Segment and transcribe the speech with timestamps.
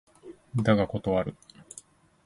[0.55, 1.35] だが断る。